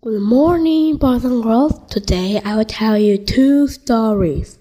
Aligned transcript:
Good 0.00 0.22
morning, 0.22 0.96
boys 0.96 1.24
and 1.24 1.42
girls. 1.42 1.76
Today 1.90 2.40
I 2.44 2.54
will 2.54 2.64
tell 2.64 2.96
you 2.96 3.18
two 3.18 3.66
stories. 3.66 4.56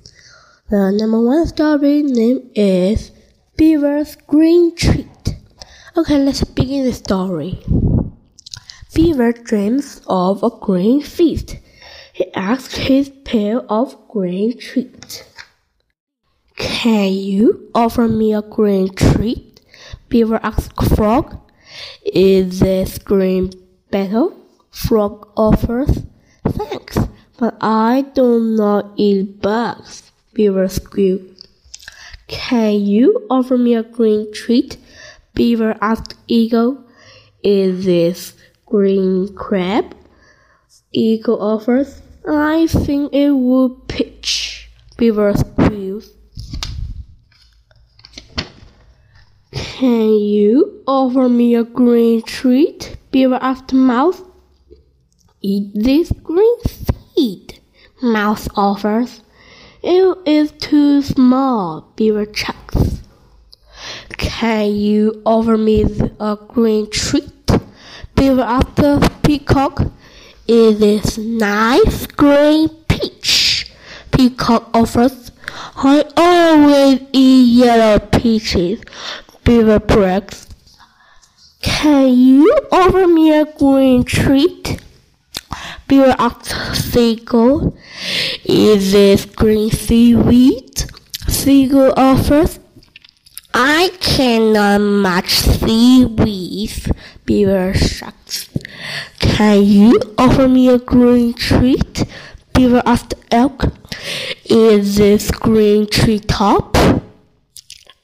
The 0.71 0.92
number 0.92 1.21
one 1.21 1.46
story 1.46 2.02
name 2.02 2.50
is 2.56 3.11
Beaver's 3.55 4.15
Green 4.15 4.75
Treat. 4.75 5.35
Okay, 5.95 6.17
let's 6.17 6.43
begin 6.43 6.85
the 6.85 6.92
story. 6.92 7.63
Beaver 8.95 9.31
dreams 9.31 10.02
of 10.07 10.41
a 10.41 10.50
green 10.50 11.04
feast. 11.04 11.57
He 12.13 12.33
asks 12.33 12.75
his 12.75 13.11
pail 13.23 13.63
of 13.69 13.95
green 14.09 14.57
treat. 14.57 15.23
Can 16.55 17.13
you 17.13 17.69
offer 17.75 18.07
me 18.07 18.33
a 18.33 18.41
green 18.41 18.91
treat? 18.95 19.61
Beaver 20.09 20.39
asks 20.41 20.88
Frog. 20.95 21.39
Is 22.04 22.59
this 22.59 22.97
green 22.97 23.51
better? 23.91 24.29
Frog 24.86 25.28
offers. 25.36 26.04
Thanks, 26.48 26.99
but 27.40 27.58
I 27.59 28.05
do 28.13 28.40
not 28.40 28.94
eat 28.95 29.41
bugs, 29.41 30.12
Beaver 30.34 30.68
squealed. 30.70 31.22
Can 32.27 32.85
you 32.85 33.26
offer 33.30 33.58
me 33.58 33.73
a 33.73 33.82
green 33.82 34.32
treat? 34.32 34.77
Beaver 35.34 35.76
asked 35.82 36.13
Eagle. 36.27 36.85
Is 37.44 37.85
this 37.85 38.35
green 38.68 39.34
crab? 39.35 39.95
Eagle 40.94 41.41
offers. 41.41 42.02
I 42.26 42.68
think 42.68 43.12
it 43.13 43.32
would 43.32 43.88
pitch, 43.88 44.70
Beaver 44.96 45.34
squeals. 45.34 46.12
Can 49.52 50.20
you 50.20 50.84
offer 50.85 51.27
me 51.27 51.55
a 51.55 51.63
green 51.63 52.21
treat? 52.21 52.96
Beaver 53.12 53.40
asked 53.41 53.73
Mouse. 53.73 54.21
Eat 55.40 55.70
this 55.76 56.12
green 56.23 56.58
seed, 56.64 57.59
Mouse 58.02 58.49
offers. 58.55 59.21
It 59.84 60.18
is 60.26 60.52
too 60.54 61.04
small, 61.04 61.94
Beaver 61.96 62.26
chucks. 62.26 63.04
Can 64.18 64.76
you 64.76 65.22
offer 65.28 65.56
me 65.56 65.86
a 66.20 66.38
green 66.48 66.90
treat? 66.90 67.52
Beaver 68.16 68.60
the 68.76 69.12
Peacock. 69.22 69.92
Is 70.48 70.80
this 70.80 71.20
nice 71.20 72.08
green 72.08 72.70
peach? 72.88 73.72
Peacock 74.12 74.72
offers. 74.74 75.32
I 75.76 76.04
always 76.18 77.02
eat 77.14 77.64
yellow 77.64 78.00
peaches, 78.00 78.82
Beaver 79.44 79.82
brags. 79.82 80.48
Can 81.62 82.18
you 82.18 82.52
offer 82.72 83.08
me 83.08 83.38
a 83.38 83.46
green 83.46 84.04
treat? 84.04 84.82
Seagull. 85.90 87.78
Is 88.44 88.92
this 88.92 89.26
green 89.26 89.72
seaweed? 89.72 90.84
Seagull 91.28 91.94
offers. 91.96 92.60
I 93.54 93.90
cannot 94.02 94.82
match 94.82 95.40
seaweed, 95.40 96.92
Beaver 97.26 97.74
shucks. 97.74 98.50
Can 99.20 99.64
you 99.64 100.00
offer 100.18 100.48
me 100.48 100.70
a 100.70 100.78
green 100.78 101.34
treat? 101.34 102.04
Beaver 102.54 102.84
asked 102.86 103.14
Elk. 103.32 103.64
Is 104.46 104.98
this 104.98 105.32
green 105.32 105.88
tree 105.88 106.20
top? 106.20 106.78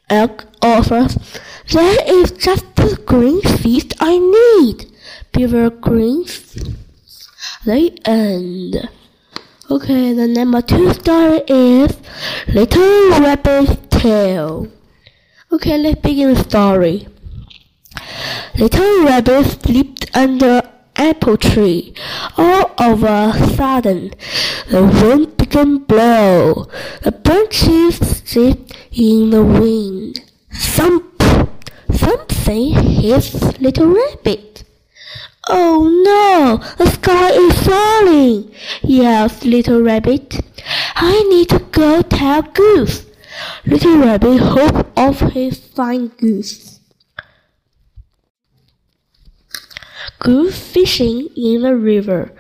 Elk 0.09 0.45
offers. 0.62 1.16
That 1.72 2.08
is 2.08 2.31
just 2.31 2.75
the 2.75 2.97
green 3.06 3.42
feast 3.42 3.94
I 4.00 4.18
need. 4.18 4.92
Beaver 5.34 5.70
grins. 5.70 6.56
The 7.66 7.97
end. 8.03 8.89
Okay, 9.72 10.11
the 10.11 10.28
number 10.28 10.61
two 10.61 10.92
story 10.92 11.44
is 11.47 11.97
Little 12.50 13.11
Rabbit's 13.22 13.78
Tale. 13.89 14.68
Okay, 15.50 15.78
let's 15.78 16.01
begin 16.01 16.34
the 16.34 16.44
story. 16.44 17.07
Little 18.57 19.06
Rabbit 19.06 19.46
slept 19.46 20.12
under 20.13 20.62
apple 20.97 21.38
tree. 21.38 21.94
All 22.38 22.74
of 22.78 23.06
a 23.06 23.31
sudden, 23.56 24.12
the 24.69 24.84
wind 24.84 25.38
began 25.38 25.78
blow. 25.78 26.68
The 27.03 27.13
branches 27.13 28.24
shift 28.25 28.75
in 28.91 29.30
the 29.30 29.41
wind. 29.41 30.19
Thump! 30.51 31.24
Something 31.94 32.74
hit 32.74 33.62
Little 33.62 33.88
Rabbit. 33.88 34.66
Oh 35.50 35.90
no! 36.06 36.58
The 36.78 36.90
sky 36.90 37.31
is 37.31 37.68
falling! 37.68 38.54
yells 38.81 39.44
Little 39.44 39.81
Rabbit. 39.81 40.40
I 40.96 41.24
need 41.24 41.50
to 41.50 41.59
go 41.59 42.02
tell 42.02 42.44
Goose. 42.44 43.06
Little 43.66 43.98
Rabbit 43.98 44.40
hopped 44.40 44.98
off 44.98 45.20
his 45.31 45.58
fine 45.58 46.09
goose. 46.18 46.80
Goose 50.20 50.58
fishing 50.59 51.28
in 51.36 51.64
the 51.64 51.75
river. 51.75 52.31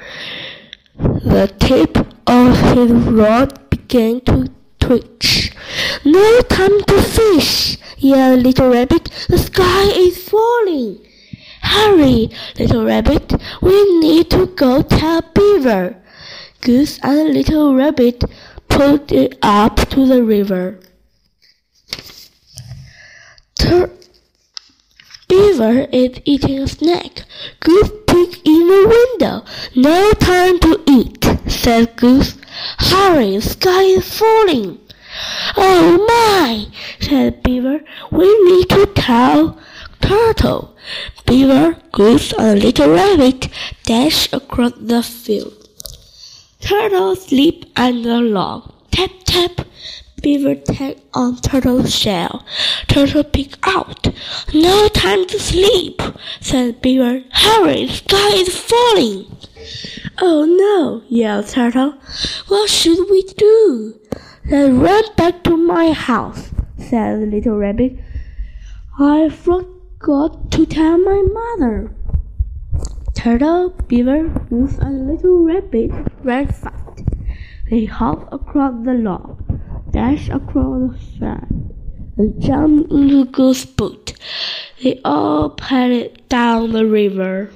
The 0.97 1.53
tip 1.59 1.97
of 2.27 2.57
his 2.73 2.91
rod 2.91 3.69
began 3.69 4.21
to 4.21 4.49
twitch. 4.79 5.51
No 6.05 6.41
time 6.41 6.83
to 6.83 7.01
fish, 7.01 7.77
yelled 7.97 8.43
Little 8.43 8.69
Rabbit. 8.69 9.09
The 9.27 9.37
sky 9.37 9.83
is 9.95 10.29
falling. 10.29 10.99
Hurry, 11.63 12.29
Little 12.59 12.85
Rabbit. 12.85 13.33
We 13.61 13.99
need 13.99 14.29
to 14.31 14.47
go 14.47 14.81
tell 14.83 15.21
Beaver. 15.33 15.95
Goose 16.61 16.99
and 17.01 17.33
Little 17.33 17.73
Rabbit 17.73 18.23
pulled 18.69 19.11
it 19.11 19.37
up 19.41 19.77
to 19.89 20.05
the 20.05 20.23
river. 20.23 20.79
Tur- 23.55 23.91
Beaver 25.27 25.87
is 25.91 26.19
eating 26.25 26.59
a 26.59 26.67
snack. 26.67 27.23
Goose 27.59 27.89
peeked 28.07 28.45
in 28.45 28.67
the 28.67 28.83
window. 28.95 29.43
No 29.75 30.11
time 30.13 30.59
to 30.59 30.81
eat, 30.87 31.25
said 31.47 31.95
Goose. 31.95 32.37
Hurry, 32.77 33.39
sky 33.39 33.83
is 33.83 34.17
falling. 34.17 34.79
Oh 35.55 36.05
my, 36.07 36.67
said 36.99 37.41
Beaver. 37.41 37.79
We 38.11 38.27
need 38.45 38.69
to 38.69 38.85
tell 38.95 39.57
Turtle. 40.03 40.75
Beaver, 41.25 41.77
Goose, 41.93 42.33
and 42.33 42.61
Little 42.61 42.89
Rabbit 42.93 43.47
dash 43.85 44.31
across 44.33 44.73
the 44.77 45.01
field. 45.01 45.53
Turtle 46.59 47.15
sleep 47.15 47.71
under 47.77 48.19
log. 48.19 48.73
Tap 48.91 49.11
tap. 49.23 49.65
Beaver 50.21 50.55
tapped 50.55 51.01
on 51.13 51.37
Turtle's 51.37 51.95
shell. 51.95 52.45
Turtle 52.87 53.23
peek 53.23 53.55
out. 53.63 54.07
No 54.53 54.89
time 54.89 55.25
to 55.27 55.39
sleep, 55.39 56.01
said 56.41 56.81
Beaver. 56.81 57.23
Hurry, 57.31 57.85
the 57.85 57.93
sky 57.93 58.29
is 58.43 58.57
falling. 58.57 59.25
Oh 60.21 60.43
no, 60.45 61.01
yelled 61.07 61.47
Turtle. 61.47 61.93
What 62.49 62.69
should 62.69 63.09
we 63.09 63.23
do? 63.37 63.95
Let's 64.49 64.73
run 64.73 65.03
back 65.15 65.43
to 65.45 65.55
my 65.55 65.93
house, 65.93 66.51
said 66.77 67.29
little 67.29 67.57
rabbit. 67.57 67.97
I 68.99 69.29
forgot 69.29 69.82
to 70.03 70.65
tell 70.65 70.97
my 70.97 71.21
mother. 71.31 71.95
Turtle, 73.15 73.69
Beaver, 73.87 74.27
Goose, 74.49 74.77
and 74.79 75.07
Little 75.07 75.45
Rabbit 75.45 75.91
ran 76.23 76.47
fast. 76.47 77.05
They 77.69 77.85
hopped 77.85 78.33
across 78.33 78.73
the 78.83 78.95
log, 78.95 79.41
dashed 79.91 80.27
across 80.27 80.91
the 80.91 81.19
sand, 81.19 81.73
and 82.17 82.41
jumped 82.41 82.91
into 82.91 83.23
Goose's 83.31 83.65
boat. 83.65 84.13
They 84.83 84.99
all 85.05 85.51
paddled 85.51 86.27
down 86.27 86.73
the 86.73 86.85
river. 86.85 87.49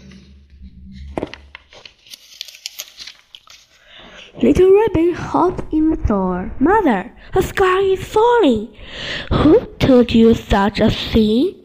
Little 4.42 4.72
Rabbit 4.74 5.16
hopped 5.16 5.74
in 5.74 5.90
the 5.90 5.98
door. 5.98 6.56
Mother, 6.60 7.12
the 7.34 7.42
sky 7.42 7.82
is 7.82 8.08
falling. 8.08 8.74
Who 9.34 9.66
told 9.80 10.14
you 10.14 10.34
such 10.34 10.80
a 10.80 10.90
thing? 10.90 11.57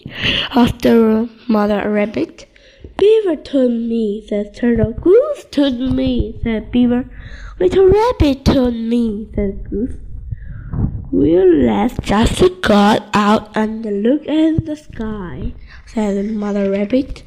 The 0.54 1.28
Mother 1.48 1.90
Rabbit. 1.90 2.46
Beaver 2.96 3.36
told 3.36 3.72
me, 3.72 4.24
said 4.28 4.54
Turtle. 4.54 4.92
Goose 4.92 5.44
told 5.50 5.80
me, 5.80 6.38
said 6.42 6.70
Beaver. 6.70 7.08
Little 7.58 7.88
Rabbit 7.88 8.44
told 8.44 8.74
me, 8.74 9.28
said 9.34 9.68
Goose. 9.68 9.96
Well, 11.10 11.46
let's 11.46 11.96
just 12.02 12.42
go 12.62 12.98
out 13.12 13.56
and 13.56 13.84
look 14.02 14.22
at 14.28 14.64
the 14.64 14.76
sky, 14.76 15.54
said 15.86 16.24
Mother 16.26 16.70
Rabbit. 16.70 17.22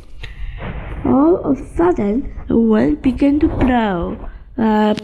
All 1.05 1.37
of 1.43 1.59
a 1.59 1.75
sudden, 1.75 2.33
the 2.47 2.57
wind 2.57 3.01
began 3.01 3.39
to 3.41 3.47
blow. 3.47 4.29
The 4.55 4.99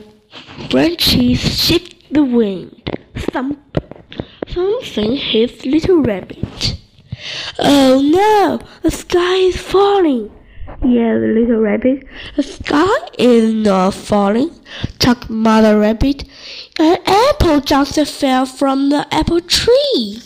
branches 0.69 1.39
shook 1.39 1.83
the 2.09 2.23
wind. 2.23 2.97
Thump! 3.15 3.59
Something 4.47 5.15
hit 5.15 5.65
Little 5.65 6.01
Rabbit. 6.01 6.70
Oh 7.59 8.01
no! 8.01 8.59
The 8.81 8.91
sky 8.91 9.35
is 9.35 9.57
falling! 9.57 10.31
Yes, 10.83 11.19
little 11.21 11.59
rabbit. 11.59 12.07
The 12.35 12.43
sky 12.43 12.97
is 13.17 13.53
not 13.53 13.93
falling, 13.93 14.51
chuckled 14.99 15.29
Mother 15.29 15.79
Rabbit. 15.79 16.23
An 16.79 16.97
apple 17.05 17.59
just 17.59 17.99
fell 18.07 18.45
from 18.45 18.89
the 18.89 19.05
apple 19.13 19.41
tree. 19.41 20.21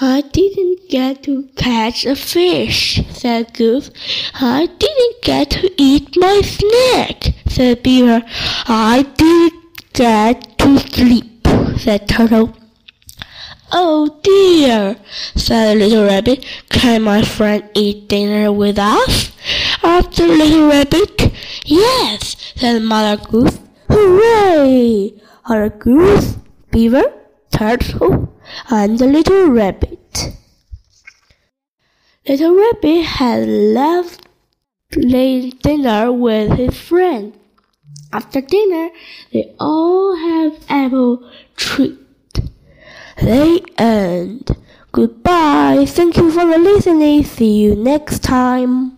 I 0.00 0.20
didn't 0.20 0.88
get 0.88 1.22
to 1.24 1.48
catch 1.56 2.06
a 2.06 2.16
fish, 2.16 3.00
said 3.10 3.52
Goose. 3.54 3.90
I 4.34 4.66
didn't 4.66 5.22
get 5.22 5.50
to 5.50 5.70
eat 5.76 6.16
my 6.16 6.40
snack, 6.40 7.34
said 7.46 7.82
Beaver. 7.82 8.22
I 8.66 9.06
didn't 9.16 9.92
get 9.92 10.58
to 10.58 10.78
sleep, 10.78 11.46
said 11.78 12.08
Turtle. 12.08 12.57
Oh 13.70 14.18
dear, 14.22 14.96
said 15.34 15.76
the 15.76 15.86
little 15.86 16.04
rabbit. 16.04 16.44
Can 16.70 17.02
my 17.02 17.22
friend 17.22 17.68
eat 17.74 18.08
dinner 18.08 18.52
with 18.52 18.78
us? 18.78 19.28
the 19.82 20.26
little 20.26 20.68
rabbit. 20.68 21.32
Yes, 21.64 22.52
said 22.56 22.82
Mother 22.82 23.22
Goose. 23.22 23.58
Hooray! 23.88 25.14
Our 25.48 25.68
goose, 25.68 26.36
beaver, 26.70 27.04
turtle, 27.50 28.34
and 28.68 28.98
the 28.98 29.06
little 29.06 29.50
rabbit. 29.50 30.34
Little 32.26 32.54
rabbit 32.54 33.02
had 33.02 33.48
left 33.48 34.26
late 34.96 35.62
dinner 35.62 36.12
with 36.12 36.52
his 36.52 36.76
friend. 36.76 37.38
After 38.12 38.40
dinner, 38.40 38.90
they 39.32 39.54
all 39.60 40.16
have 40.16 40.64
apple 40.68 41.30
treat. 41.56 41.98
The 43.20 43.62
end. 43.78 44.56
Goodbye. 44.92 45.84
Thank 45.86 46.16
you 46.16 46.30
for 46.30 46.44
listening. 46.44 47.24
See 47.24 47.60
you 47.60 47.74
next 47.74 48.22
time. 48.22 48.97